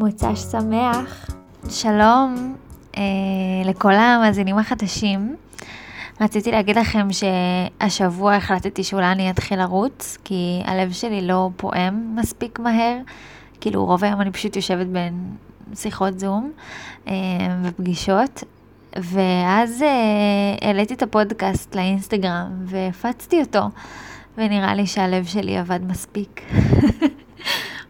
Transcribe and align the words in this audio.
מוצ"ש 0.00 0.40
שמח. 0.52 1.30
שלום 1.70 2.56
אה, 2.96 3.02
לכל 3.64 3.92
המאזינים 3.92 4.58
החדשים. 4.58 5.36
רציתי 6.20 6.50
להגיד 6.50 6.78
לכם 6.78 7.08
שהשבוע 7.12 8.34
החלטתי 8.34 8.84
שאולי 8.84 9.12
אני 9.12 9.30
אתחיל 9.30 9.58
לרוץ, 9.58 10.18
כי 10.24 10.62
הלב 10.64 10.92
שלי 10.92 11.26
לא 11.26 11.50
פועם 11.56 12.16
מספיק 12.16 12.58
מהר. 12.58 12.96
כאילו 13.60 13.84
רוב 13.84 14.04
היום 14.04 14.20
אני 14.20 14.30
פשוט 14.30 14.56
יושבת 14.56 14.86
בין 14.86 15.36
שיחות 15.74 16.20
זום 16.20 16.52
אה, 17.08 17.12
ופגישות, 17.62 18.44
ואז 18.96 19.82
אה, 19.82 20.68
העליתי 20.68 20.94
את 20.94 21.02
הפודקאסט 21.02 21.76
לאינסטגרם 21.76 22.52
והפצתי 22.64 23.40
אותו, 23.40 23.62
ונראה 24.38 24.74
לי 24.74 24.86
שהלב 24.86 25.24
שלי 25.24 25.58
עבד 25.58 25.80
מספיק. 25.86 26.40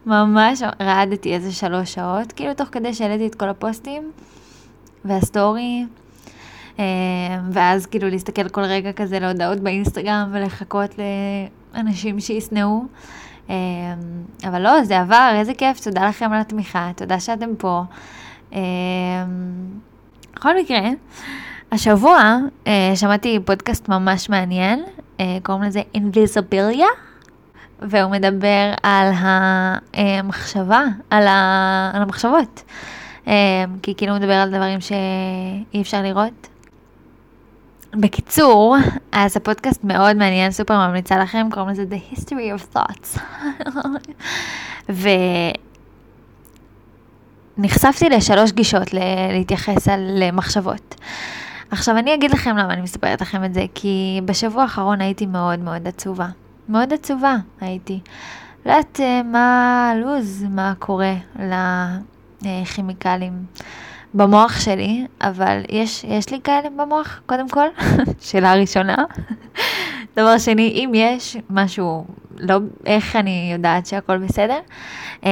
ממש 0.07 0.63
רעדתי 0.81 1.35
איזה 1.35 1.53
שלוש 1.53 1.95
שעות, 1.95 2.33
כאילו 2.33 2.55
תוך 2.55 2.69
כדי 2.73 2.95
שהעליתי 2.95 3.27
את 3.27 3.35
כל 3.35 3.49
הפוסטים 3.49 4.11
והסטורי, 5.05 5.85
אה, 6.79 6.85
ואז 7.53 7.87
כאילו 7.87 8.09
להסתכל 8.09 8.49
כל 8.49 8.61
רגע 8.61 8.93
כזה 8.93 9.19
להודעות 9.19 9.61
באינסטגרם 9.61 10.31
ולחכות 10.33 10.95
לאנשים 11.75 12.21
שישנאו. 12.21 12.85
אה, 13.51 13.55
אבל 14.45 14.63
לא, 14.63 14.85
זה 14.85 15.01
עבר, 15.01 15.33
איזה 15.35 15.55
כיף, 15.55 15.81
תודה 15.81 16.09
לכם 16.09 16.33
על 16.33 16.41
התמיכה, 16.41 16.91
תודה 16.97 17.21
שאתם 17.21 17.57
פה. 17.59 17.83
אה, 18.53 18.61
בכל 20.35 20.59
מקרה, 20.61 20.81
השבוע 21.73 22.37
שמעתי 22.95 23.39
פודקאסט 23.45 23.89
ממש 23.89 24.31
מעניין, 24.31 24.85
קוראים 25.43 25.65
לזה 25.65 25.83
Invisibilia. 25.97 27.10
והוא 27.83 28.11
מדבר 28.11 28.75
על 28.83 29.13
המחשבה, 29.15 30.85
על, 31.11 31.27
ה... 31.27 31.91
על 31.95 32.03
המחשבות. 32.03 32.63
אמ, 33.27 33.33
כי 33.83 33.95
כאילו 33.95 34.13
הוא 34.13 34.21
מדבר 34.21 34.35
על 34.35 34.51
דברים 34.51 34.81
שאי 34.81 35.83
אפשר 35.83 36.03
לראות. 36.03 36.49
בקיצור, 37.95 38.77
אז 39.13 39.37
הפודקאסט 39.37 39.85
מאוד 39.85 40.17
מעניין, 40.17 40.51
סופר 40.51 40.89
ממליצה 40.89 41.19
לכם, 41.19 41.49
קוראים 41.51 41.69
לזה 41.71 41.85
The 41.91 42.15
History 42.15 42.61
of 42.61 42.77
Thoughts. 42.77 43.21
ונחשפתי 47.59 48.09
לשלוש 48.09 48.53
גישות 48.53 48.95
להתייחס 49.33 49.89
על 49.89 50.31
מחשבות. 50.33 50.95
עכשיו 51.71 51.99
אני 51.99 52.15
אגיד 52.15 52.31
לכם 52.31 52.57
למה 52.57 52.73
אני 52.73 52.83
מספרת 52.83 53.21
לכם 53.21 53.45
את 53.45 53.55
זה, 53.55 53.65
כי 53.75 54.21
בשבוע 54.25 54.63
האחרון 54.63 55.01
הייתי 55.01 55.27
מאוד 55.27 55.59
מאוד 55.59 55.89
עצובה. 55.89 56.27
מאוד 56.71 56.93
עצובה 56.93 57.37
הייתי. 57.61 58.01
לא 58.67 58.71
יודעת 58.73 59.01
uh, 59.01 59.27
מה 59.27 59.91
הלו"ז, 59.91 60.45
מה 60.51 60.73
קורה 60.79 61.15
לכימיקלים 62.43 63.33
במוח 64.15 64.61
שלי, 64.61 65.07
אבל 65.21 65.61
יש, 65.69 66.05
יש 66.05 66.31
לי 66.31 66.41
כאלה 66.45 66.69
במוח, 66.77 67.21
קודם 67.27 67.49
כל, 67.49 67.67
שאלה 68.21 68.55
ראשונה. 68.55 68.97
דבר 70.17 70.39
שני, 70.39 70.69
אם 70.69 70.93
יש 70.95 71.37
משהו, 71.51 72.05
לא, 72.39 72.59
איך 72.87 73.17
אני 73.17 73.51
יודעת 73.53 73.87
שהכל 73.87 74.19
בסדר? 74.19 74.59
Um, 75.23 75.27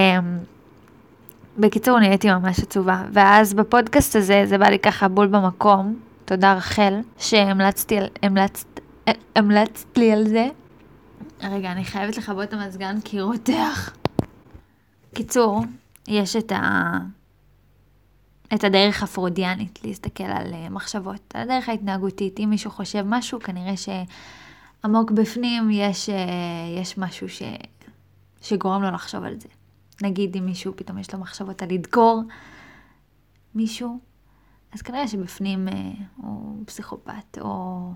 בקיצור, 1.59 1.99
נהייתי 1.99 2.31
ממש 2.31 2.59
עצובה. 2.59 3.03
ואז 3.13 3.55
בפודקאסט 3.55 4.17
הזה, 4.17 4.43
זה 4.47 4.59
בא 4.59 4.67
לי 4.67 4.79
ככה 4.79 5.09
בול 5.09 5.27
במקום, 5.27 5.95
תודה 6.25 6.55
רחל, 6.55 6.95
שהמלצת 7.19 7.93
לי 9.97 10.13
על 10.13 10.29
זה. 10.29 10.49
רגע, 11.43 11.73
אני 11.73 11.85
חייבת 11.85 12.17
לכבות 12.17 12.49
את 12.49 12.53
המזגן 12.53 13.01
כי 13.01 13.21
רותח. 13.21 13.97
קיצור, 15.15 15.65
יש 16.09 16.37
את, 16.37 16.53
ה... 16.53 16.93
את 18.55 18.65
הדרך 18.65 19.03
הפרודיאנית 19.03 19.85
להסתכל 19.85 20.25
על 20.25 20.53
uh, 20.53 20.71
מחשבות, 20.71 21.35
על 21.35 21.43
הדרך 21.43 21.69
ההתנהגותית. 21.69 22.41
אם 22.41 22.51
מישהו 22.51 22.71
חושב 22.71 23.05
משהו, 23.07 23.41
כנראה 23.41 23.75
שעמוק 23.77 25.11
בפנים 25.11 25.71
יש, 25.71 26.09
uh, 26.09 26.13
יש 26.81 26.99
משהו 26.99 27.29
ש... 27.29 27.43
שגורם 28.41 28.83
לו 28.83 28.91
לחשוב 28.91 29.25
על 29.25 29.41
זה. 29.41 29.49
נגיד 30.03 30.37
אם 30.37 30.47
מישהו 30.47 30.73
פתאום 30.77 30.99
יש 30.99 31.15
לו 31.15 31.21
מחשבות 31.21 31.63
על 31.63 31.69
לדקור 31.71 32.23
מישהו, 33.55 33.99
אז 34.73 34.83
כנראה 34.83 35.09
שבפנים 35.09 35.69
uh, 35.69 35.73
הוא 36.17 36.63
פסיכופת, 36.67 37.39
או 37.41 37.91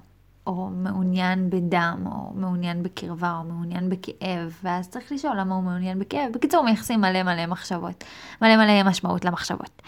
או 0.47 0.70
מעוניין 0.70 1.50
בדם, 1.50 2.04
או 2.06 2.32
מעוניין 2.34 2.82
בקרבה, 2.82 3.36
או 3.38 3.44
מעוניין 3.44 3.88
בכאב, 3.88 4.58
ואז 4.62 4.88
צריך 4.88 5.12
לשאול 5.12 5.36
למה 5.41 5.54
הוא 5.54 5.62
מעוניין 5.64 5.98
בכאב. 5.98 6.32
בקיצור, 6.32 6.64
מייחסים 6.64 7.00
מלא 7.00 7.22
מלא 7.22 7.47
מחשבות, 7.47 8.04
מלא 8.42 8.56
מלא 8.56 8.82
משמעות 8.82 9.25
למחשבות. 9.25 9.82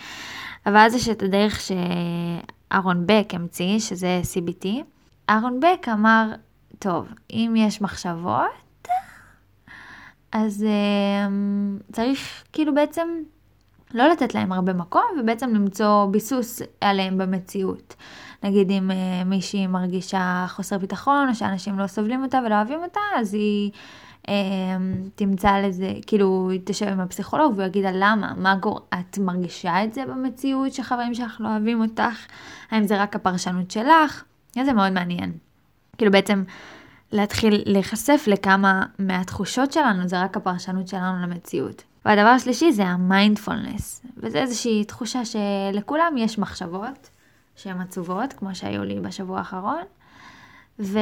אבל 0.66 0.76
אז 0.76 0.94
יש 0.94 1.08
את 1.08 1.22
הדרך 1.22 1.60
שאהרון 1.60 3.06
בק 3.06 3.28
המציא, 3.34 3.78
שזה 3.78 4.20
CBT. 4.34 4.66
אהרון 5.30 5.60
בק 5.60 5.88
אמר, 5.88 6.32
טוב, 6.78 7.08
אם 7.30 7.54
יש 7.56 7.80
מחשבות, 7.80 8.88
אז 10.32 10.66
uh, 10.66 11.92
צריך 11.92 12.44
כאילו 12.52 12.74
בעצם 12.74 13.08
לא 13.94 14.08
לתת 14.08 14.34
להם 14.34 14.52
הרבה 14.52 14.72
מקום, 14.72 15.04
ובעצם 15.20 15.54
למצוא 15.54 16.06
ביסוס 16.06 16.62
עליהם 16.80 17.18
במציאות. 17.18 17.94
נגיד 18.42 18.70
אם 18.70 18.90
uh, 18.90 19.24
מישהי 19.24 19.66
מרגישה 19.66 20.46
חוסר 20.48 20.78
ביטחון, 20.78 21.28
או 21.28 21.34
שאנשים 21.34 21.78
לא 21.78 21.86
סובלים 21.86 22.22
אותה 22.22 22.40
ולא 22.46 22.54
אוהבים 22.54 22.82
אותה, 22.82 23.00
אז 23.16 23.34
היא 23.34 23.70
uh, 24.22 24.30
תמצא 25.14 25.58
לזה, 25.58 25.92
כאילו, 26.06 26.48
היא 26.50 26.60
תשב 26.64 26.86
עם 26.86 27.00
הפסיכולוג 27.00 27.52
והוא 27.56 27.66
יגיד 27.66 27.84
לה 27.84 27.90
למה, 27.94 28.32
מה 28.36 28.54
גור... 28.54 28.80
את 28.94 29.18
מרגישה 29.18 29.84
את 29.84 29.94
זה 29.94 30.04
במציאות 30.06 30.72
שחברים 30.72 31.14
שלך 31.14 31.40
לא 31.40 31.48
אוהבים 31.48 31.80
אותך? 31.80 32.26
האם 32.70 32.86
זה 32.86 33.02
רק 33.02 33.16
הפרשנות 33.16 33.70
שלך? 33.70 34.24
זה 34.64 34.72
מאוד 34.72 34.92
מעניין. 34.92 35.32
כאילו 35.96 36.12
בעצם 36.12 36.44
להתחיל 37.12 37.62
להיחשף 37.66 38.24
לכמה 38.26 38.82
מהתחושות 38.98 39.72
שלנו, 39.72 40.08
זה 40.08 40.22
רק 40.22 40.36
הפרשנות 40.36 40.88
שלנו 40.88 41.22
למציאות. 41.22 41.93
והדבר 42.04 42.28
השלישי 42.28 42.72
זה 42.72 42.84
המיינדפולנס, 42.84 44.06
וזה 44.16 44.38
איזושהי 44.38 44.84
תחושה 44.84 45.20
שלכולם 45.24 46.14
יש 46.16 46.38
מחשבות 46.38 47.10
שהן 47.56 47.80
עצובות, 47.80 48.32
כמו 48.32 48.54
שהיו 48.54 48.84
לי 48.84 49.00
בשבוע 49.00 49.38
האחרון, 49.38 49.82
ו... 50.78 50.98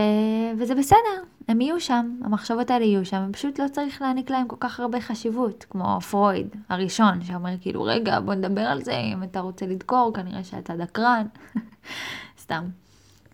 וזה 0.58 0.74
בסדר, 0.74 1.22
הם 1.48 1.60
יהיו 1.60 1.80
שם, 1.80 2.16
המחשבות 2.24 2.70
האלה 2.70 2.84
יהיו 2.84 3.04
שם, 3.04 3.30
פשוט 3.32 3.60
לא 3.60 3.68
צריך 3.68 4.02
להעניק 4.02 4.30
להם 4.30 4.48
כל 4.48 4.56
כך 4.60 4.80
הרבה 4.80 5.00
חשיבות, 5.00 5.66
כמו 5.70 6.00
פרויד 6.00 6.56
הראשון, 6.68 7.24
שאומר 7.24 7.54
כאילו, 7.60 7.82
רגע, 7.82 8.20
בוא 8.20 8.34
נדבר 8.34 8.60
על 8.60 8.82
זה, 8.82 8.96
אם 8.96 9.22
אתה 9.22 9.40
רוצה 9.40 9.66
לדקור, 9.66 10.12
כנראה 10.14 10.44
שאתה 10.44 10.76
דקרן, 10.76 11.26
סתם. 12.42 12.64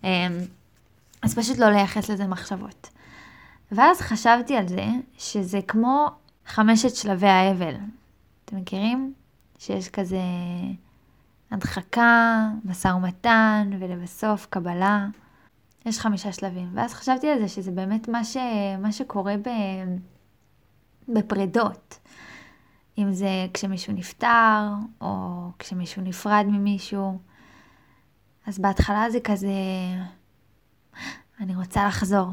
אמ, 0.03 0.09
אז 1.21 1.35
פשוט 1.35 1.57
לא 1.57 1.69
לייחס 1.69 2.09
לזה 2.09 2.27
מחשבות. 2.27 2.89
ואז 3.71 4.01
חשבתי 4.01 4.55
על 4.55 4.67
זה, 4.67 4.85
שזה 5.17 5.59
כמו 5.67 6.09
חמשת 6.49 6.95
שלבי 6.95 7.27
האבל. 7.27 7.75
אתם 8.45 8.57
מכירים? 8.57 9.13
שיש 9.59 9.89
כזה 9.89 10.21
הדחקה, 11.51 12.47
משא 12.65 12.87
ומתן, 12.87 13.69
ולבסוף 13.79 14.47
קבלה. 14.49 15.07
יש 15.85 15.99
חמישה 15.99 16.31
שלבים. 16.31 16.69
ואז 16.73 16.93
חשבתי 16.93 17.29
על 17.29 17.39
זה 17.39 17.47
שזה 17.47 17.71
באמת 17.71 18.07
מה, 18.07 18.23
ש... 18.23 18.37
מה 18.81 18.91
שקורה 18.91 19.35
ב... 19.37 19.49
בפרדות. 21.07 21.99
אם 22.97 23.13
זה 23.13 23.47
כשמישהו 23.53 23.93
נפטר, 23.93 24.67
או 25.01 25.49
כשמישהו 25.59 26.01
נפרד 26.01 26.45
ממישהו. 26.47 27.19
אז 28.47 28.59
בהתחלה 28.59 29.09
זה 29.09 29.19
כזה, 29.19 29.53
אני 31.39 31.55
רוצה 31.55 31.87
לחזור. 31.87 32.27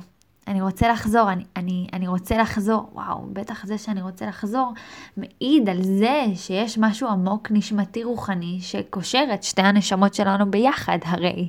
אני 0.47 0.63
רוצה 0.63 0.89
לחזור, 0.89 1.33
אני, 1.33 1.45
אני, 1.57 1.87
אני 1.93 2.09
רוצה 2.09 2.39
לחזור, 2.39 2.91
וואו, 2.93 3.27
בטח 3.33 3.67
זה 3.67 3.79
שאני 3.79 4.03
רוצה 4.03 4.27
לחזור, 4.27 4.73
מעיד 5.17 5.69
על 5.69 5.83
זה 5.83 6.25
שיש 6.35 6.79
משהו 6.79 7.09
עמוק 7.09 7.49
נשמתי 7.51 8.05
רוחני 8.05 8.59
שקושר 8.61 9.25
את 9.35 9.43
שתי 9.43 9.63
הנשמות 9.63 10.15
שלנו 10.15 10.51
ביחד, 10.51 10.99
הרי. 11.05 11.49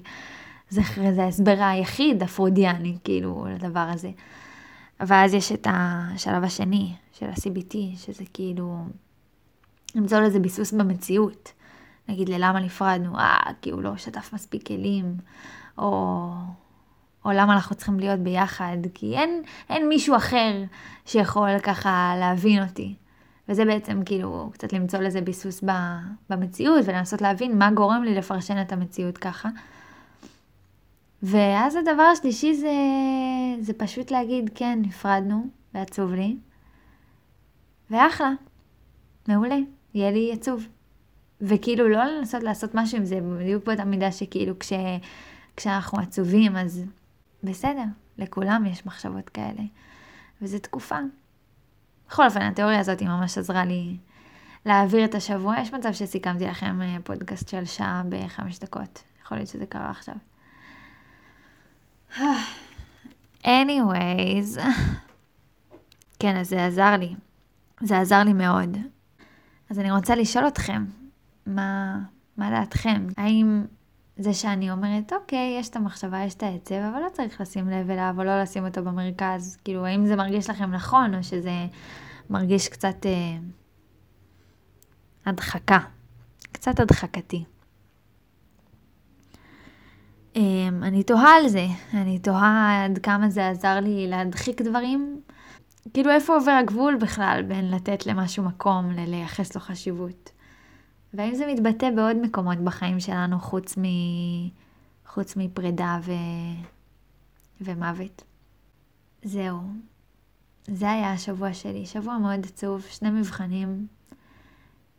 זה, 0.70 0.82
זה 1.16 1.24
ההסבר 1.24 1.58
היחיד 1.60 2.24
הפרודיאני, 2.24 2.98
כאילו, 3.04 3.46
לדבר 3.50 3.90
הזה. 3.94 4.12
ואז 5.00 5.34
יש 5.34 5.52
את 5.52 5.68
השלב 5.70 6.44
השני 6.44 6.94
של 7.14 7.26
ה-CBT, 7.26 7.76
שזה 7.96 8.24
כאילו, 8.34 8.78
למצוא 9.96 10.20
לזה 10.20 10.40
ביסוס 10.40 10.72
במציאות. 10.72 11.52
נגיד 12.10 12.30
ללמה 12.30 12.60
נפרדנו, 12.60 13.18
אה, 13.18 13.38
כי 13.62 13.70
הוא 13.70 13.82
לא 13.82 13.98
שטף 13.98 14.34
מספיק 14.34 14.68
כלים, 14.68 15.18
או... 15.78 16.32
או 17.28 17.32
למה 17.32 17.54
אנחנו 17.54 17.76
צריכים 17.76 18.00
להיות 18.00 18.20
ביחד, 18.20 18.78
כי 18.94 19.18
אין, 19.18 19.42
אין 19.70 19.90
מישהו 19.90 20.16
אחר 20.16 20.64
שיכול 21.06 21.60
ככה 21.60 22.14
להבין 22.20 22.64
אותי. 22.64 22.96
וזה 23.50 23.66
בעצם 23.66 24.02
כאילו 24.06 24.50
קצת 24.54 24.74
למצוא 24.74 25.00
לזה 25.00 25.22
ביסוס 25.22 25.64
במציאות 26.30 26.86
ולנסות 26.86 27.22
להבין 27.22 27.58
מה 27.58 27.72
גורם 27.72 28.04
לי 28.04 28.16
לפרשן 28.16 28.62
את 28.62 28.72
המציאות 28.72 29.18
ככה. 29.18 29.50
ואז 31.24 31.76
הדבר 31.76 32.04
השלישי 32.04 32.54
זה, 32.54 32.74
זה 33.60 33.74
פשוט 33.74 34.12
להגיד 34.12 34.50
כן, 34.56 34.80
נפרדנו, 34.82 35.48
ועצוב 35.74 36.14
לי, 36.14 36.36
ואחלה, 37.92 38.32
מעולה. 39.28 39.58
יהיה 39.94 40.12
לי 40.12 40.34
עצוב. 40.34 40.68
וכאילו 41.42 41.90
לא 41.90 42.06
לנסות 42.06 42.44
לעשות 42.44 42.76
משהו 42.76 42.98
עם 42.98 43.06
זה, 43.06 43.20
בדיוק 43.22 43.66
באותה 43.66 43.86
מידה 43.86 44.12
שכאילו 44.12 44.60
כש, 44.60 44.74
כשאנחנו 45.58 46.00
עצובים 46.00 46.58
אז 46.58 46.84
בסדר, 47.44 47.84
לכולם 48.18 48.66
יש 48.66 48.86
מחשבות 48.86 49.30
כאלה. 49.30 49.64
וזו 50.42 50.60
תקופה. 50.60 50.98
בכל 52.08 52.26
אופן, 52.26 52.42
התיאוריה 52.42 52.80
הזאת 52.80 53.00
היא 53.00 53.08
ממש 53.08 53.38
עזרה 53.38 53.66
לי 53.66 53.98
להעביר 54.66 55.06
את 55.06 55.16
השבוע. 55.16 55.56
יש 55.60 55.74
מצב 55.74 55.94
שסיכמתי 55.94 56.46
לכם 56.46 56.82
אה, 56.82 56.98
פודקאסט 57.04 57.50
של 57.50 57.66
שעה 57.66 58.02
בחמש 58.10 58.60
דקות. 58.60 59.04
יכול 59.22 59.38
להיות 59.38 59.50
שזה 59.50 59.66
קרה 59.66 59.90
עכשיו. 59.90 60.16
anyways, 63.44 64.60
כן, 66.20 66.38
אז 66.38 66.50
זה 66.50 66.66
עזר 66.66 66.96
לי. 66.98 67.16
זה 67.82 68.00
עזר 68.00 68.24
לי 68.24 68.34
מאוד. 68.34 68.78
אז 69.70 69.80
אני 69.80 69.92
רוצה 69.92 70.16
לשאול 70.16 70.48
אתכם, 70.48 70.86
מה, 71.46 72.00
מה 72.38 72.50
דעתכם? 72.50 73.08
האם 73.18 73.66
זה 74.20 74.34
שאני 74.34 74.72
אומרת, 74.72 75.14
אוקיי, 75.14 75.58
יש 75.60 75.70
את 75.70 75.76
המחשבה, 75.76 76.24
יש 76.24 76.36
את 76.36 76.44
העצב, 76.44 76.76
אבל 76.76 77.00
לא 77.00 77.10
צריך 77.14 77.42
לשים 77.42 77.70
לב 77.70 77.90
אליו 77.90 78.16
או 78.18 78.24
לא 78.24 78.42
לשים 78.42 78.66
אותו 78.66 78.84
במרכז. 78.84 79.58
כאילו, 79.64 79.86
האם 79.86 80.06
זה 80.06 80.16
מרגיש 80.16 80.50
לכם 80.50 80.72
נכון, 80.72 81.16
או 81.16 81.24
שזה 81.24 81.66
מרגיש 82.30 82.70
קצת 82.70 83.06
אה, 83.06 83.38
הדחקה, 85.26 85.80
קצת 86.52 86.80
הדחקתי. 86.80 87.44
אה, 90.36 90.68
אני 90.82 91.04
תוהה 91.04 91.36
על 91.36 91.48
זה, 91.48 91.66
אני 91.94 92.20
תוהה 92.20 92.86
עד 92.86 92.98
כמה 92.98 93.30
זה 93.30 93.50
עזר 93.50 93.80
לי 93.80 94.08
להדחיק 94.08 94.62
דברים. 94.62 95.22
כאילו, 95.94 96.12
איפה 96.12 96.36
עובר 96.36 96.52
הגבול 96.52 96.96
בכלל 96.96 97.44
בין 97.48 97.72
לתת 97.72 98.06
למשהו 98.06 98.44
מקום 98.44 98.92
ללייחס 98.92 99.56
לו 99.56 99.62
חשיבות? 99.62 100.32
והאם 101.14 101.36
זה 101.36 101.54
מתבטא 101.54 101.90
בעוד 101.96 102.18
מקומות 102.22 102.58
בחיים 102.58 103.00
שלנו 103.00 103.40
חוץ, 103.40 103.78
מ... 103.78 103.84
חוץ 105.06 105.36
מפרידה 105.36 106.00
ו... 106.04 106.12
ומוות? 107.62 108.24
זהו. 109.24 109.60
זה 110.68 110.92
היה 110.92 111.12
השבוע 111.12 111.54
שלי, 111.54 111.86
שבוע 111.86 112.18
מאוד 112.18 112.46
עצוב, 112.46 112.86
שני 112.90 113.10
מבחנים. 113.10 113.88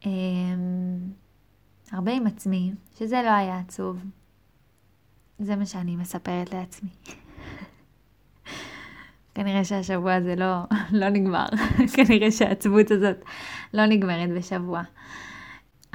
אמ... 0.06 0.10
הרבה 1.93 2.12
עם 2.12 2.26
עצמי, 2.26 2.72
שזה 2.99 3.22
לא 3.25 3.31
היה 3.31 3.58
עצוב. 3.58 4.05
זה 5.38 5.56
מה 5.56 5.66
שאני 5.66 5.96
מספרת 5.96 6.55
לעצמי. 6.55 6.90
כנראה 9.34 9.64
שהשבוע 9.64 10.14
הזה 10.14 10.37
לא, 10.37 10.56
לא 10.90 11.08
נגמר, 11.08 11.46
כנראה 11.96 12.31
שהעצבות 12.31 12.90
הזאת 12.90 13.16
לא 13.75 13.87
נגמרת 13.87 14.31
בשבוע. 14.31 14.82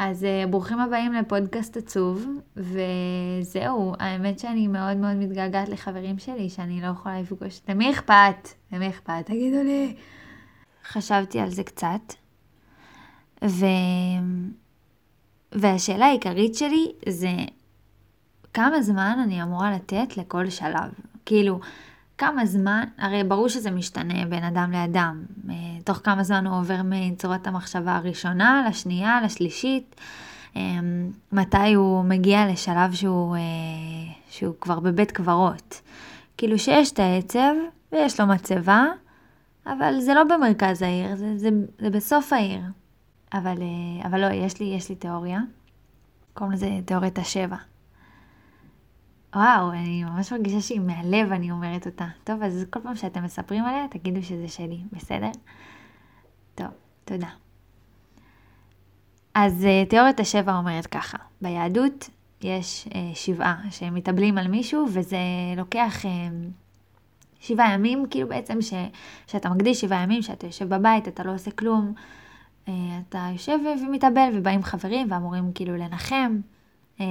אז 0.09 0.23
uh, 0.23 0.47
ברוכים 0.49 0.79
הבאים 0.79 1.13
לפודקאסט 1.13 1.77
עצוב, 1.77 2.25
וזהו, 2.57 3.93
האמת 3.99 4.39
שאני 4.39 4.67
מאוד 4.67 4.97
מאוד 4.97 5.15
מתגעגעת 5.15 5.69
לחברים 5.69 6.19
שלי, 6.19 6.49
שאני 6.49 6.81
לא 6.81 6.87
יכולה 6.87 7.21
לפגוש. 7.21 7.61
למי 7.69 7.91
אכפת? 7.91 8.49
למי 8.71 8.89
אכפת? 8.89 9.25
תגידו 9.25 9.63
לי. 9.63 9.95
חשבתי 10.85 11.39
על 11.39 11.49
זה 11.49 11.63
קצת, 11.63 12.13
ו... 13.45 13.65
והשאלה 15.51 16.05
העיקרית 16.05 16.55
שלי 16.55 16.91
זה 17.09 17.31
כמה 18.53 18.81
זמן 18.81 19.19
אני 19.23 19.43
אמורה 19.43 19.71
לתת 19.71 20.17
לכל 20.17 20.49
שלב. 20.49 20.91
כאילו, 21.25 21.59
כמה 22.17 22.45
זמן, 22.45 22.83
הרי 22.97 23.23
ברור 23.23 23.49
שזה 23.49 23.71
משתנה 23.71 24.25
בין 24.25 24.43
אדם 24.43 24.71
לאדם, 24.71 25.25
אה, 25.49 25.55
תוך 25.83 25.99
כמה 26.03 26.23
זמן 26.23 26.47
הוא 26.47 26.59
עובר 26.59 26.81
מצורת 26.83 27.47
המחשבה 27.47 27.95
הראשונה 27.95 28.65
לשנייה, 28.69 29.21
לשלישית, 29.25 29.95
אה, 30.55 30.61
מתי 31.31 31.73
הוא 31.73 32.03
מגיע 32.03 32.47
לשלב 32.47 32.93
שהוא, 32.93 33.35
אה, 33.35 33.41
שהוא 34.29 34.55
כבר 34.61 34.79
בבית 34.79 35.11
קברות. 35.11 35.81
כאילו 36.37 36.59
שיש 36.59 36.91
את 36.91 36.99
העצב 36.99 37.53
ויש 37.91 38.19
לו 38.19 38.27
מצבה, 38.27 38.85
אבל 39.65 39.99
זה 39.99 40.13
לא 40.13 40.23
במרכז 40.23 40.81
העיר, 40.81 41.15
זה, 41.15 41.37
זה, 41.37 41.49
זה 41.79 41.89
בסוף 41.89 42.33
העיר. 42.33 42.61
אבל, 43.33 43.57
אבל 44.05 44.21
לא, 44.21 44.33
יש 44.33 44.59
לי, 44.59 44.65
יש 44.65 44.89
לי 44.89 44.95
תיאוריה, 44.95 45.39
קוראים 46.33 46.53
לזה 46.53 46.79
תיאוריית 46.85 47.17
השבע. 47.17 47.55
וואו, 49.35 49.71
אני 49.71 50.03
ממש 50.03 50.33
מרגישה 50.33 50.61
שהיא 50.61 50.79
מהלב, 50.79 51.31
אני 51.31 51.51
אומרת 51.51 51.85
אותה. 51.85 52.07
טוב, 52.23 52.43
אז 52.43 52.65
כל 52.69 52.79
פעם 52.79 52.95
שאתם 52.95 53.23
מספרים 53.23 53.63
עליה, 53.63 53.85
תגידו 53.89 54.23
שזה 54.23 54.47
שלי, 54.47 54.81
בסדר? 54.91 55.29
טוב, 56.55 56.67
תודה. 57.05 57.27
אז 59.33 59.65
uh, 59.65 59.89
תיאוריית 59.89 60.19
השבע 60.19 60.57
אומרת 60.57 60.87
ככה, 60.87 61.17
ביהדות 61.41 62.09
יש 62.41 62.87
uh, 62.89 62.93
שבעה 63.13 63.61
שמתאבלים 63.69 64.37
על 64.37 64.47
מישהו, 64.47 64.85
וזה 64.93 65.17
לוקח 65.57 66.01
uh, 66.01 66.07
שבעה 67.39 67.73
ימים, 67.73 68.05
כאילו 68.09 68.29
בעצם 68.29 68.61
ש, 68.61 68.73
שאתה 69.27 69.49
מקדיש 69.49 69.81
שבעה 69.81 70.03
ימים, 70.03 70.21
שאתה 70.21 70.47
יושב 70.47 70.75
בבית, 70.75 71.07
אתה 71.07 71.23
לא 71.23 71.33
עושה 71.33 71.51
כלום, 71.51 71.93
אתה 72.63 73.29
יושב 73.33 73.59
ומתאבל, 73.83 74.29
ובאים 74.33 74.63
חברים 74.63 75.11
ואמורים 75.11 75.51
כאילו 75.55 75.77
לנחם. 75.77 76.39
אה, 77.01 77.05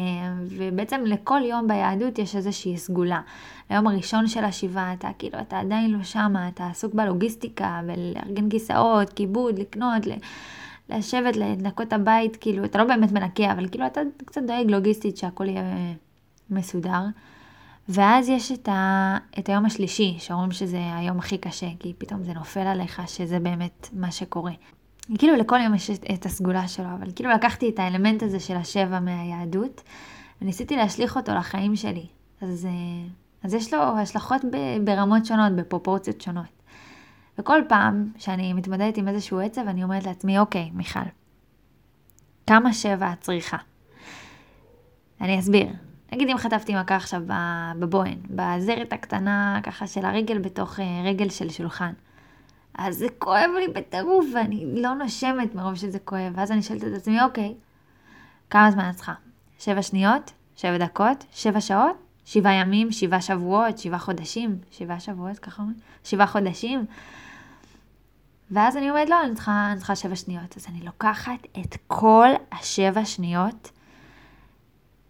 ובעצם 0.48 1.00
לכל 1.04 1.40
יום 1.44 1.68
ביהדות 1.68 2.18
יש 2.18 2.36
איזושהי 2.36 2.76
סגולה. 2.76 3.20
היום 3.68 3.86
הראשון 3.86 4.26
של 4.26 4.44
השבעה, 4.44 4.92
אתה 4.92 5.08
כאילו, 5.18 5.40
אתה 5.40 5.58
עדיין 5.58 5.90
לא 5.90 6.02
שמה, 6.02 6.48
אתה 6.48 6.66
עסוק 6.66 6.94
בלוגיסטיקה, 6.94 7.80
ולארגן 7.86 8.50
כיסאות, 8.50 9.12
כיבוד, 9.12 9.58
לקנות, 9.58 10.02
לשבת, 10.88 11.36
לנקות 11.36 11.88
את 11.88 11.92
הבית, 11.92 12.36
כאילו, 12.36 12.64
אתה 12.64 12.78
לא 12.78 12.84
באמת 12.84 13.12
מנקה, 13.12 13.52
אבל 13.52 13.68
כאילו, 13.68 13.86
אתה 13.86 14.00
קצת 14.24 14.42
דואג 14.46 14.70
לוגיסטית 14.70 15.16
שהכל 15.16 15.48
יהיה 15.48 15.62
מסודר. 16.50 17.00
ואז 17.88 18.28
יש 18.28 18.52
את, 18.52 18.68
ה, 18.68 19.16
את 19.38 19.48
היום 19.48 19.64
השלישי, 19.64 20.16
שאומרים 20.18 20.52
שזה 20.52 20.80
היום 20.96 21.18
הכי 21.18 21.38
קשה, 21.38 21.66
כי 21.78 21.92
פתאום 21.98 22.24
זה 22.24 22.32
נופל 22.32 22.60
עליך, 22.60 23.02
שזה 23.06 23.38
באמת 23.38 23.88
מה 23.92 24.10
שקורה. 24.10 24.52
כאילו 25.18 25.36
לכל 25.36 25.60
יום 25.64 25.74
יש 25.74 25.90
את 25.90 26.26
הסגולה 26.26 26.68
שלו, 26.68 26.86
אבל 26.98 27.10
כאילו 27.16 27.30
לקחתי 27.30 27.68
את 27.68 27.78
האלמנט 27.78 28.22
הזה 28.22 28.40
של 28.40 28.56
השבע 28.56 29.00
מהיהדות, 29.00 29.82
וניסיתי 30.42 30.76
להשליך 30.76 31.16
אותו 31.16 31.32
לחיים 31.34 31.76
שלי. 31.76 32.06
אז, 32.40 32.66
אה, 32.66 33.08
אז 33.42 33.54
יש 33.54 33.74
לו 33.74 33.80
השלכות 33.82 34.42
ברמות 34.84 35.26
שונות, 35.26 35.52
בפרופורציות 35.52 36.20
שונות. 36.20 36.62
וכל 37.38 37.60
פעם 37.68 38.12
שאני 38.18 38.52
מתמודדת 38.52 38.96
עם 38.96 39.08
איזשהו 39.08 39.40
עצב, 39.40 39.68
אני 39.68 39.84
אומרת 39.84 40.06
לעצמי, 40.06 40.38
אוקיי, 40.38 40.70
מיכל, 40.74 41.00
כמה 42.46 42.72
שבע 42.72 43.12
את 43.12 43.20
צריכה? 43.20 43.56
אני 45.20 45.38
אסביר. 45.38 45.66
נגיד 46.12 46.28
אם 46.28 46.38
חטפתי 46.38 46.74
מכה 46.74 46.96
עכשיו 46.96 47.22
בבוהן, 47.78 48.18
בזרת 48.30 48.92
הקטנה 48.92 49.60
ככה 49.62 49.86
של 49.86 50.04
הרגל 50.04 50.38
בתוך 50.38 50.80
אה, 50.80 51.02
רגל 51.04 51.28
של 51.28 51.48
שולחן. 51.50 51.92
אז 52.74 52.96
זה 52.96 53.06
כואב 53.18 53.50
לי 53.58 53.68
בטירוף, 53.68 54.26
ואני 54.34 54.82
לא 54.82 54.94
נושמת 54.94 55.54
מרוב 55.54 55.74
שזה 55.74 55.98
כואב. 55.98 56.32
ואז 56.34 56.52
אני 56.52 56.62
שואלת 56.62 56.84
את 56.84 56.92
עצמי, 56.96 57.22
אוקיי, 57.22 57.54
כמה 58.50 58.70
זמן 58.70 58.90
את 58.90 58.94
צריכה? 58.94 59.14
שבע 59.58 59.82
שניות? 59.82 60.32
שבע 60.56 60.78
דקות? 60.78 61.24
שבע 61.32 61.60
שעות? 61.60 61.96
שבעה 62.24 62.54
ימים? 62.54 62.92
שבעה 62.92 63.20
שבועות? 63.20 63.78
שבעה 63.78 63.98
חודשים? 63.98 64.58
שבעה 64.70 65.00
שבועות, 65.00 65.38
ככה 65.38 65.62
אומרים? 65.62 65.78
שבעה 66.04 66.26
חודשים? 66.26 66.86
ואז 68.50 68.76
אני 68.76 68.90
אומרת, 68.90 69.08
לא, 69.08 69.24
אני 69.24 69.34
צריכה, 69.34 69.68
אני 69.70 69.78
צריכה 69.78 69.96
שבע 69.96 70.16
שניות. 70.16 70.56
אז 70.56 70.66
אני 70.68 70.80
לוקחת 70.80 71.46
את 71.60 71.76
כל 71.86 72.28
השבע 72.52 73.04
שניות 73.04 73.70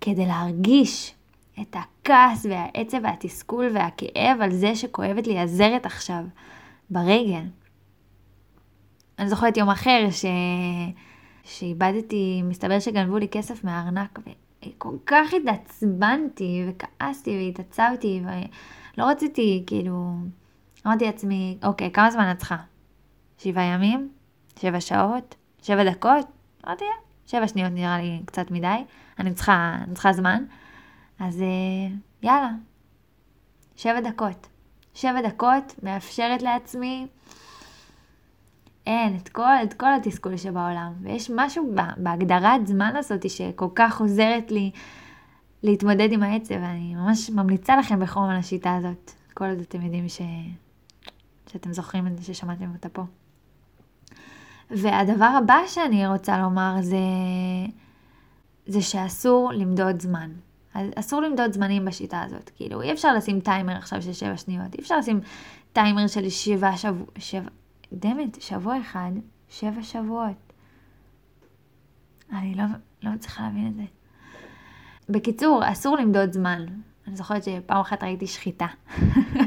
כדי 0.00 0.26
להרגיש 0.26 1.14
את 1.60 1.76
הכעס 1.76 2.46
והעצב 2.46 2.98
והתסכול 3.02 3.70
והכאב 3.74 4.40
על 4.40 4.52
זה 4.52 4.74
שכואבת 4.74 5.26
לי 5.26 5.38
הזרת 5.38 5.86
עכשיו. 5.86 6.24
ברגל. 6.92 7.42
אני 9.18 9.28
זוכרת 9.28 9.56
יום 9.56 9.70
אחר 9.70 10.08
ש... 10.10 10.24
שאיבדתי, 11.44 12.42
מסתבר 12.44 12.80
שגנבו 12.80 13.18
לי 13.18 13.28
כסף 13.28 13.64
מהארנק, 13.64 14.18
וכל 14.66 14.96
כך 15.06 15.34
התעצבנתי 15.34 16.64
וכעסתי 16.68 17.36
והתעצבתי, 17.36 18.22
ולא 18.24 19.04
רציתי, 19.04 19.64
כאילו, 19.66 20.14
אמרתי 20.86 21.04
לעצמי, 21.04 21.58
אוקיי, 21.64 21.92
כמה 21.92 22.10
זמן 22.10 22.30
את 22.30 22.38
צריכה? 22.38 22.56
שבעה 23.38 23.64
ימים? 23.64 24.10
שבע 24.58 24.80
שעות? 24.80 25.34
שבע 25.62 25.90
דקות? 25.90 26.26
אמרתי, 26.66 26.84
שבע 27.26 27.48
שניות 27.48 27.72
נראה 27.72 27.98
לי 27.98 28.22
קצת 28.24 28.50
מדי, 28.50 28.84
אני 29.18 29.34
צריכה, 29.34 29.76
אני 29.84 29.94
צריכה 29.94 30.12
זמן, 30.12 30.44
אז 31.18 31.42
אה, 31.42 31.96
יאללה, 32.22 32.50
שבע 33.76 34.00
דקות. 34.00 34.51
שבע 34.94 35.22
דקות, 35.22 35.74
מאפשרת 35.82 36.42
לעצמי, 36.42 37.06
אין, 38.86 39.16
את 39.16 39.28
כל, 39.28 39.54
את 39.62 39.74
כל 39.74 39.94
התסכול 39.94 40.36
שבעולם. 40.36 40.92
ויש 41.02 41.30
משהו 41.34 41.74
בהגדרת 41.96 42.66
זמן 42.66 42.96
הזאת 42.96 43.30
שכל 43.30 43.68
כך 43.74 44.00
עוזרת 44.00 44.50
לי 44.50 44.70
להתמודד 45.62 46.12
עם 46.12 46.22
העצב, 46.22 46.54
ואני 46.54 46.94
ממש 46.94 47.30
ממליצה 47.30 47.76
לכם 47.76 48.00
בחום 48.00 48.24
על 48.24 48.36
השיטה 48.36 48.76
הזאת. 48.76 49.10
כל 49.34 49.44
עוד 49.44 49.58
אתם 49.58 49.82
יודעים 49.82 50.08
ש... 50.08 50.20
שאתם 51.52 51.72
זוכרים 51.72 52.06
את 52.06 52.18
זה, 52.18 52.24
ששמעתם 52.24 52.72
אותה 52.72 52.88
פה. 52.88 53.02
והדבר 54.70 55.24
הבא 55.24 55.58
שאני 55.66 56.06
רוצה 56.06 56.38
לומר 56.38 56.76
זה, 56.80 56.96
זה 58.66 58.82
שאסור 58.82 59.52
למדוד 59.52 60.02
זמן. 60.02 60.30
אסור 60.74 61.20
למדוד 61.22 61.52
זמנים 61.52 61.84
בשיטה 61.84 62.22
הזאת. 62.22 62.50
כאילו, 62.56 62.82
אי 62.82 62.92
אפשר 62.92 63.14
לשים 63.14 63.40
טיימר 63.40 63.76
עכשיו 63.76 64.02
של 64.02 64.12
שבע 64.12 64.36
שניות, 64.36 64.74
אי 64.74 64.80
אפשר 64.80 64.98
לשים 64.98 65.20
טיימר 65.72 66.06
של 66.06 66.28
שבעה 66.28 66.76
שבוע, 66.76 67.06
שבע, 67.18 67.48
דמת, 67.92 68.42
שבוע 68.42 68.80
אחד, 68.80 69.10
שבע 69.48 69.82
שבועות. 69.82 70.52
אני 72.32 72.54
לא, 72.54 72.64
לא 73.02 73.10
מצליחה 73.10 73.42
להבין 73.42 73.68
את 73.68 73.74
זה. 73.74 73.82
בקיצור, 75.08 75.62
אסור 75.72 75.96
למדוד 75.96 76.32
זמן. 76.32 76.66
אני 77.06 77.16
זוכרת 77.16 77.44
שפעם 77.44 77.80
אחת 77.80 78.02
ראיתי 78.02 78.26
שחיטה. 78.26 78.66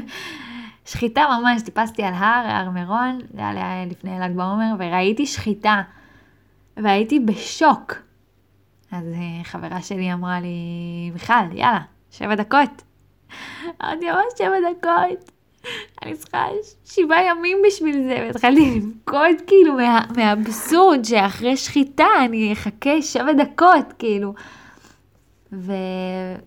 שחיטה 0.90 1.24
ממש, 1.40 1.62
טיפסתי 1.62 2.02
על 2.02 2.14
הר, 2.14 2.46
הר 2.46 2.70
מירון, 2.70 3.18
זה 3.34 3.48
היה 3.48 3.86
לפני 3.86 4.18
ל"ג 4.18 4.36
בעומר, 4.36 4.74
וראיתי 4.78 5.26
שחיטה. 5.26 5.82
והייתי 6.76 7.20
בשוק. 7.20 8.05
אז 8.92 9.04
אה, 9.14 9.44
חברה 9.44 9.82
שלי 9.82 10.12
אמרה 10.12 10.40
לי, 10.40 11.10
מיכל, 11.12 11.52
יאללה, 11.52 11.80
שבע 12.10 12.34
דקות. 12.34 12.82
אמרתי 13.82 14.06
ממש 14.10 14.24
שבע 14.38 14.56
דקות. 14.72 15.30
אני 16.02 16.16
צריכה 16.16 16.44
שבעה 16.84 17.24
ימים 17.24 17.58
בשביל 17.66 18.02
זה, 18.08 18.16
והתחלתי 18.26 18.80
לבכות 18.80 19.36
כאילו 19.46 19.74
מה, 19.74 20.00
מהאבסורד 20.16 21.04
שאחרי 21.04 21.56
שחיטה 21.56 22.06
אני 22.24 22.52
אחכה 22.52 23.02
שבע 23.02 23.32
דקות, 23.32 23.92
כאילו. 23.98 24.34
ו... 25.52 25.72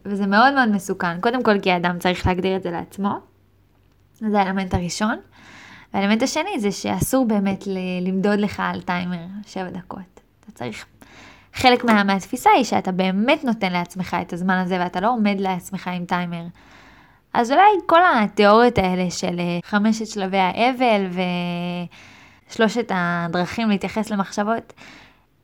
וזה 0.06 0.28
מאוד 0.28 0.54
מאוד 0.54 0.70
מסוכן. 0.70 1.22
קודם 1.22 1.44
כל 1.44 1.60
כי 1.60 1.72
האדם 1.72 2.00
צריך 2.00 2.28
להגדיר 2.28 2.56
את 2.56 2.64
זה 2.64 2.72
לעצמו. 2.72 3.20
זה 4.14 4.42
האלמנט 4.42 4.74
הראשון. 4.74 5.18
והאלמנט 5.94 6.24
השני 6.24 6.60
זה 6.60 6.72
שאסור 6.72 7.26
באמת 7.26 7.68
ל- 7.68 8.08
למדוד 8.08 8.40
לך 8.40 8.60
על 8.66 8.82
טיימר 8.82 9.26
שבע 9.48 9.70
דקות. 9.70 10.22
אתה 10.44 10.52
צריך... 10.52 10.86
חלק 11.60 11.84
מה, 11.84 12.04
מהתפיסה 12.04 12.50
היא 12.50 12.64
שאתה 12.64 12.92
באמת 12.92 13.44
נותן 13.44 13.72
לעצמך 13.72 14.18
את 14.22 14.34
הזמן 14.34 14.58
הזה 14.58 14.78
ואתה 14.80 15.00
לא 15.00 15.10
עומד 15.10 15.36
לעצמך 15.40 15.88
עם 15.88 16.06
טיימר. 16.06 16.44
אז 17.34 17.52
אולי 17.52 17.70
כל 17.86 18.00
התיאוריות 18.16 18.78
האלה 18.78 19.12
של 19.12 19.40
אה, 19.40 19.60
חמשת 19.64 20.08
שלבי 20.08 20.38
האבל 20.38 21.08
ושלושת 22.50 22.92
הדרכים 22.96 23.70
להתייחס 23.70 24.10
למחשבות, 24.10 24.74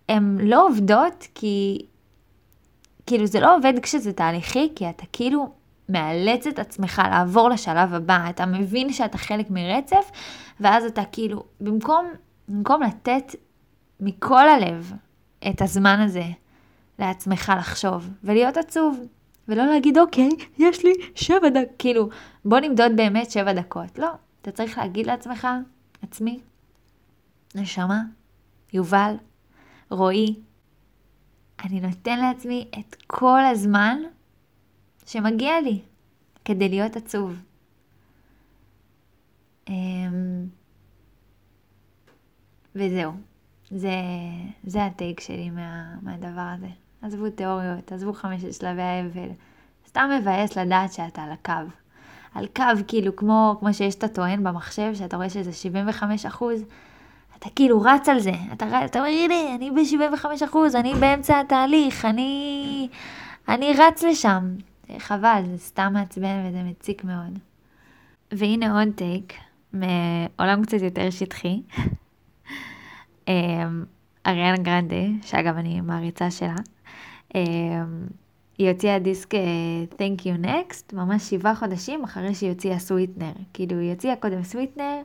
הן 0.09 0.37
לא 0.41 0.67
עובדות 0.67 1.27
כי, 1.35 1.85
כאילו 3.05 3.25
זה 3.25 3.39
לא 3.39 3.55
עובד 3.55 3.73
כשזה 3.81 4.13
תהליכי, 4.13 4.71
כי 4.75 4.89
אתה 4.89 5.03
כאילו 5.13 5.49
מאלץ 5.89 6.47
את 6.47 6.59
עצמך 6.59 7.01
לעבור 7.11 7.49
לשלב 7.49 7.93
הבא, 7.93 8.29
אתה 8.29 8.45
מבין 8.45 8.93
שאתה 8.93 9.17
חלק 9.17 9.45
מרצף, 9.49 10.11
ואז 10.59 10.85
אתה 10.85 11.01
כאילו, 11.11 11.43
במקום, 11.61 12.05
במקום 12.47 12.83
לתת 12.83 13.35
מכל 13.99 14.49
הלב 14.49 14.93
את 15.49 15.61
הזמן 15.61 15.99
הזה 15.99 16.25
לעצמך 16.99 17.51
לחשוב 17.57 18.09
ולהיות 18.23 18.57
עצוב, 18.57 18.99
ולא 19.47 19.65
להגיד, 19.65 19.97
אוקיי, 19.97 20.29
יש 20.57 20.85
לי 20.85 20.93
שבע 21.15 21.49
דקות, 21.49 21.75
כאילו, 21.79 22.09
בוא 22.45 22.59
נמדוד 22.59 22.91
באמת 22.95 23.31
שבע 23.31 23.53
דקות. 23.53 23.99
לא, 23.99 24.11
אתה 24.41 24.51
צריך 24.51 24.77
להגיד 24.77 25.05
לעצמך, 25.05 25.47
עצמי, 26.01 26.39
נשמה, 27.55 28.01
יובל, 28.73 29.15
רועי, 29.89 30.35
אני 31.63 31.79
נותן 31.79 32.19
לעצמי 32.19 32.67
את 32.79 32.95
כל 33.07 33.45
הזמן 33.51 33.97
שמגיע 35.05 35.61
לי 35.61 35.81
כדי 36.45 36.69
להיות 36.69 36.95
עצוב. 36.95 37.39
אמ, 39.69 40.47
וזהו, 42.75 43.11
זה, 43.71 43.89
זה 44.63 44.85
הטייק 44.85 45.19
שלי 45.19 45.49
מה, 45.49 45.85
מהדבר 46.01 46.47
הזה. 46.57 46.67
עזבו 47.01 47.29
תיאוריות, 47.29 47.91
עזבו 47.91 48.13
חמשת 48.13 48.53
שלבי 48.53 48.81
האבל. 48.81 49.29
סתם 49.87 50.09
מבאס 50.19 50.57
לדעת 50.57 50.93
שאתה 50.93 51.23
על 51.23 51.31
הקו. 51.31 51.71
על 52.35 52.47
קו, 52.55 52.63
כאילו, 52.87 53.15
כמו, 53.15 53.55
כמו 53.59 53.73
שיש 53.73 53.95
את 53.95 54.03
הטוען 54.03 54.43
במחשב, 54.43 54.91
שאתה 54.93 55.17
רואה 55.17 55.29
שזה 55.29 55.53
75 55.53 56.25
אחוז, 56.25 56.63
אתה 57.39 57.49
כאילו 57.55 57.81
רץ 57.81 58.09
על 58.09 58.19
זה. 58.19 58.31
אתה, 58.53 58.85
אתה 58.85 58.99
אומר, 58.99 59.09
הנה, 59.09 59.55
אני 59.55 59.71
ב-75 59.71 60.45
אחוז, 60.45 60.75
אני 60.75 60.93
באמצע 60.93 61.39
התהליך, 61.39 62.05
אני, 62.05 62.87
אני 63.47 63.73
רץ 63.77 64.03
לשם. 64.03 64.55
חבל, 64.97 65.41
זה 65.51 65.57
סתם 65.57 65.91
מעצבן 65.93 66.45
וזה 66.47 66.63
מציק 66.63 67.03
מאוד. 67.03 67.39
והנה 68.31 68.79
עוד 68.79 68.87
טייק 68.95 69.33
מעולם 69.73 70.63
קצת 70.63 70.81
יותר 70.81 71.09
שטחי. 71.09 71.61
אמ, 73.27 73.83
אריאנה 74.27 74.57
גרנדה, 74.57 75.05
שאגב 75.21 75.57
אני 75.57 75.81
מעריצה 75.81 76.31
שלה, 76.31 76.55
אמ, 77.35 77.41
היא 78.57 78.69
הוציאה 78.69 78.99
דיסק 78.99 79.35
אה, 79.35 79.39
Thank 79.97 80.21
you 80.21 80.45
next, 80.45 80.95
ממש 80.95 81.29
שבעה 81.29 81.55
חודשים 81.55 82.03
אחרי 82.03 82.35
שהיא 82.35 82.49
הוציאה 82.49 82.79
Sweetener. 82.79 83.31
כאילו 83.53 83.79
היא 83.79 83.91
הוציאה 83.91 84.15
קודם 84.15 84.43
Sweetener, 84.43 85.01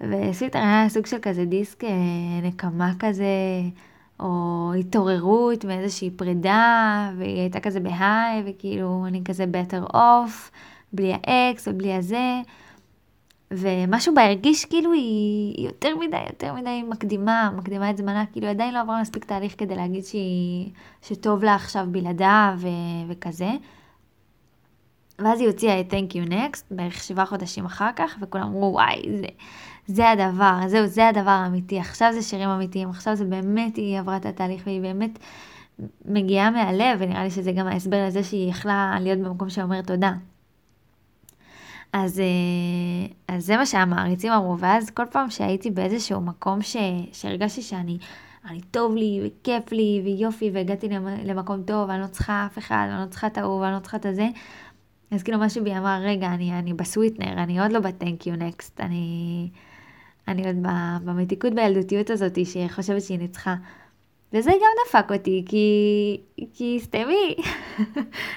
ו 0.00 0.06
Sweetener 0.06 0.62
היה 0.62 0.88
סוג 0.88 1.06
של 1.06 1.16
כזה 1.22 1.44
דיסק 1.44 1.84
אה, 1.84 1.90
נקמה 2.42 2.92
כזה, 2.98 3.24
או 4.20 4.72
התעוררות 4.78 5.64
מאיזושהי 5.64 6.10
פרידה, 6.10 7.10
והיא 7.18 7.40
הייתה 7.40 7.60
כזה 7.60 7.80
בהיי, 7.80 8.42
וכאילו 8.46 9.04
אני 9.06 9.22
כזה 9.24 9.44
better 9.44 9.92
off, 9.92 10.50
בלי 10.92 11.12
האקס 11.12 11.68
ובלי 11.68 11.94
הזה. 11.94 12.40
ומשהו 13.50 14.14
בה 14.14 14.24
הרגיש 14.24 14.64
כאילו 14.64 14.92
היא 14.92 15.66
יותר 15.66 15.96
מדי, 15.96 16.22
יותר 16.30 16.54
מדי 16.54 16.82
מקדימה, 16.88 17.50
מקדימה 17.56 17.90
את 17.90 17.96
זמנה, 17.96 18.24
כאילו 18.32 18.46
עדיין 18.46 18.74
לא 18.74 18.80
עברה 18.80 19.00
מספיק 19.00 19.24
תהליך 19.24 19.54
כדי 19.58 19.76
להגיד 19.76 20.04
שהיא, 20.04 20.70
שטוב 21.02 21.44
לה 21.44 21.54
עכשיו 21.54 21.86
בלעדה 21.90 22.54
ו, 22.58 22.68
וכזה. 23.08 23.50
ואז 25.18 25.40
היא 25.40 25.48
הוציאה 25.48 25.80
את 25.80 25.92
Thank 25.92 26.12
you 26.12 26.30
Next 26.30 26.62
בערך 26.70 27.02
שבעה 27.02 27.26
חודשים 27.26 27.64
אחר 27.64 27.90
כך, 27.96 28.16
וכולם 28.20 28.42
אמרו 28.42 28.72
וואי, 28.72 29.02
זה, 29.20 29.26
זה 29.86 30.10
הדבר, 30.10 30.58
זהו, 30.66 30.86
זה 30.86 31.08
הדבר 31.08 31.30
האמיתי, 31.30 31.78
עכשיו 31.78 32.12
זה 32.12 32.22
שירים 32.22 32.48
אמיתיים, 32.48 32.90
עכשיו 32.90 33.16
זה 33.16 33.24
באמת 33.24 33.76
היא 33.76 33.98
עברה 33.98 34.16
את 34.16 34.26
התהליך 34.26 34.62
והיא 34.66 34.80
באמת 34.80 35.18
מגיעה 36.04 36.50
מהלב, 36.50 36.96
ונראה 36.98 37.24
לי 37.24 37.30
שזה 37.30 37.52
גם 37.52 37.66
ההסבר 37.66 38.06
לזה 38.06 38.22
שהיא 38.24 38.50
יכלה 38.50 38.96
להיות 39.00 39.18
במקום 39.18 39.50
שאומר 39.50 39.82
תודה. 39.82 40.12
אז, 41.92 42.20
אה, 42.20 43.34
אז 43.36 43.46
זה 43.46 43.56
מה 43.56 43.66
שהמעריצים 43.66 44.32
אמרו, 44.32 44.58
ואז 44.58 44.90
כל 44.90 45.04
פעם 45.10 45.30
שהייתי 45.30 45.70
באיזשהו 45.70 46.20
מקום 46.20 46.62
ש, 46.62 46.76
שהרגשתי 47.12 47.62
שאני, 47.62 47.98
אני 48.44 48.60
טוב 48.60 48.96
לי, 48.96 49.20
וכיף 49.26 49.72
לי, 49.72 50.02
ויופי, 50.04 50.50
והגעתי 50.54 50.88
למקום 51.24 51.62
טוב, 51.62 51.90
אני 51.90 52.00
לא 52.00 52.06
צריכה 52.06 52.46
אף 52.46 52.58
אחד, 52.58 52.86
אני 52.90 53.00
לא 53.00 53.10
צריכה 53.10 53.26
את 53.26 53.38
ההוא, 53.38 53.60
ואני 53.60 53.74
לא 53.74 53.78
צריכה 53.78 53.96
את 53.96 54.06
הזה, 54.06 54.28
אז 55.10 55.22
כאילו 55.22 55.38
משהו 55.38 55.64
בי 55.64 55.78
אמר, 55.78 55.98
רגע, 56.02 56.26
אני, 56.26 56.58
אני 56.58 56.74
בסוויטנר, 56.74 57.32
אני 57.42 57.60
עוד 57.60 57.72
לא 57.72 57.80
ב-thank 57.80 58.22
you 58.22 58.40
next, 58.40 58.70
אני, 58.80 59.50
אני 60.28 60.46
עוד 60.46 60.56
במתיקות 61.04 61.54
בילדותיות 61.54 62.10
הזאת, 62.10 62.38
שחושבת 62.46 63.02
שהיא 63.02 63.18
ניצחה. 63.18 63.54
וזה 64.32 64.50
גם 64.50 64.70
דפק 64.86 65.12
אותי, 65.12 65.44
כי, 65.48 66.20
כי 66.54 66.78
סתמי, 66.82 67.36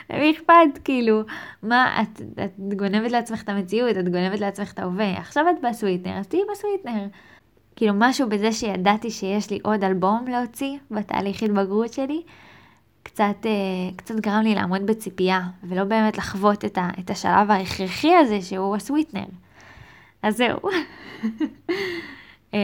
למי 0.10 0.32
אכפת, 0.32 0.78
כאילו, 0.84 1.22
מה, 1.64 2.02
את, 2.02 2.22
את 2.44 2.60
גונבת 2.76 3.12
לעצמך 3.12 3.44
את 3.44 3.50
המציאות, 3.50 3.98
את 3.98 4.10
גונבת 4.10 4.40
לעצמך 4.40 4.74
את 4.74 4.80
ההווה, 4.80 5.18
עכשיו 5.18 5.46
את 5.50 5.56
בסוויטנר, 5.70 6.18
אז 6.18 6.28
תהיי 6.28 6.42
בסוויטנר. 6.52 7.08
כאילו, 7.76 7.94
משהו 7.96 8.30
בזה 8.30 8.52
שידעתי 8.52 9.12
שיש 9.12 9.50
לי 9.50 9.60
עוד 9.64 9.84
אלבום 9.84 10.26
להוציא 10.28 10.78
בתהליך 10.92 11.44
התבגרות 11.44 11.94
שלי, 11.94 12.22
קצת, 13.04 13.46
אה, 13.46 13.52
קצת 13.96 14.16
גרם 14.16 14.42
לי 14.44 14.56
לעמוד 14.56 14.86
בציפייה, 14.86 15.42
ולא 15.64 15.84
באמת 15.84 16.18
לחוות 16.18 16.66
את, 16.66 16.78
ה, 16.78 16.90
את 17.00 17.10
השלב 17.10 17.52
ההכרחי 17.52 18.16
הזה 18.16 18.42
שהוא 18.42 18.76
הסוויטנר. 18.76 19.26
אז 20.24 20.38
זהו. 20.38 20.60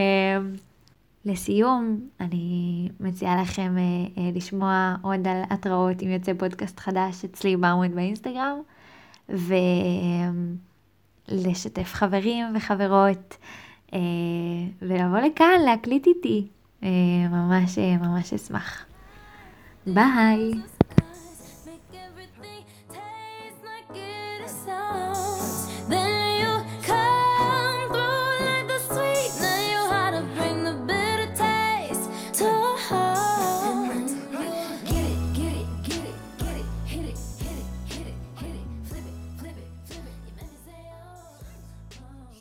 לסיום, 1.26 2.00
אני 2.20 2.88
מציעה 3.00 3.42
לכם 3.42 3.74
אה, 3.78 3.82
אה, 4.22 4.30
לשמוע 4.34 4.96
עוד 5.02 5.28
על 5.28 5.42
התראות 5.50 6.02
אם 6.02 6.08
יוצא 6.08 6.32
פודקאסט 6.38 6.80
חדש 6.80 7.24
אצלי 7.24 7.56
בעמוד 7.56 7.90
באינסטגרם, 7.94 8.58
ולשתף 11.28 11.94
חברים 11.94 12.46
וחברות, 12.56 13.36
אה, 13.94 13.98
ולבוא 14.82 15.18
לכאן 15.18 15.60
להקליט 15.64 16.06
איתי. 16.06 16.46
אה, 16.82 16.88
ממש 17.30 17.78
אה, 17.78 17.96
ממש 17.96 18.32
אשמח. 18.32 18.84
ביי. 19.86 20.52